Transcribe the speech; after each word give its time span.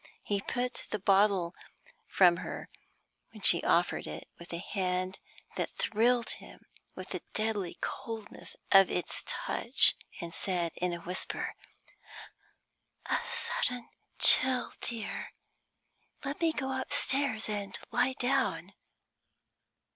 She 0.27 0.41
put 0.41 0.85
the 0.89 0.97
bottle 0.97 1.53
from 2.07 2.37
her, 2.37 2.69
when 3.31 3.41
he 3.43 3.61
offered 3.61 4.07
it, 4.07 4.27
with 4.39 4.51
a 4.51 4.57
hand 4.57 5.19
that 5.57 5.77
thrilled 5.77 6.31
him 6.41 6.65
with 6.95 7.09
the 7.09 7.21
deadly 7.35 7.77
coldness 7.81 8.55
of 8.71 8.89
its 8.89 9.23
touch, 9.27 9.93
and 10.19 10.33
said, 10.33 10.71
in 10.77 10.91
a 10.91 11.01
whisper: 11.01 11.53
"A 13.05 13.19
sudden 13.31 13.89
chill, 14.17 14.73
dear 14.81 15.33
let 16.25 16.41
me 16.41 16.51
go 16.51 16.71
upstairs 16.75 17.47
and 17.47 17.77
lie 17.91 18.13
down." 18.13 18.73